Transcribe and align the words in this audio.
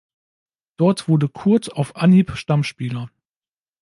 Dort 0.77 1.07
wurde 1.07 1.29
Kurth 1.29 1.71
auf 1.73 1.95
Anhieb 1.95 2.31
Stammspieler. 2.35 3.11